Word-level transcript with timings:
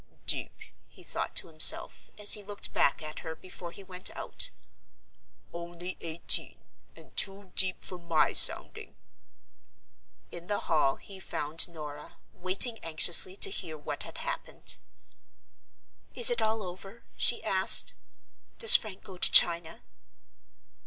"Deep!" 0.25 0.55
he 0.87 1.03
thought 1.03 1.35
to 1.35 1.45
himself, 1.47 2.09
as 2.17 2.33
he 2.33 2.41
looked 2.41 2.73
back 2.73 3.03
at 3.03 3.19
her 3.19 3.35
before 3.35 3.71
he 3.71 3.83
went 3.83 4.09
out; 4.17 4.49
"only 5.53 5.95
eighteen; 5.99 6.57
and 6.95 7.15
too 7.15 7.51
deep 7.55 7.83
for 7.83 7.99
my 7.99 8.33
sounding!" 8.33 8.95
In 10.31 10.47
the 10.47 10.61
hall 10.61 10.95
he 10.95 11.19
found 11.19 11.69
Norah, 11.69 12.17
waiting 12.33 12.79
anxiously 12.79 13.35
to 13.35 13.51
hear 13.51 13.77
what 13.77 14.01
had 14.01 14.17
happened. 14.17 14.77
"Is 16.15 16.31
it 16.31 16.41
all 16.41 16.63
over?" 16.63 17.03
she 17.15 17.43
asked. 17.43 17.93
"Does 18.57 18.75
Frank 18.75 19.03
go 19.03 19.19
to 19.19 19.31
China?" 19.31 19.83